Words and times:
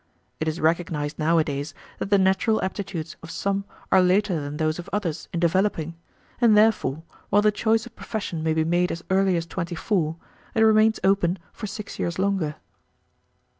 It 0.39 0.47
is 0.47 0.59
recognized 0.59 1.19
nowadays 1.19 1.75
that 1.99 2.09
the 2.09 2.17
natural 2.17 2.59
aptitudes 2.63 3.15
of 3.21 3.29
some 3.29 3.65
are 3.91 4.01
later 4.01 4.41
than 4.41 4.57
those 4.57 4.79
of 4.79 4.89
others 4.91 5.29
in 5.31 5.39
developing, 5.39 5.93
and 6.39 6.57
therefore, 6.57 7.03
while 7.29 7.43
the 7.43 7.51
choice 7.51 7.85
of 7.85 7.95
profession 7.95 8.41
may 8.41 8.55
be 8.55 8.63
made 8.65 8.91
as 8.91 9.03
early 9.11 9.37
as 9.37 9.45
twenty 9.45 9.75
four, 9.75 10.15
it 10.55 10.61
remains 10.61 10.99
open 11.03 11.37
for 11.53 11.67
six 11.67 11.99
years 11.99 12.17
longer." 12.17 12.55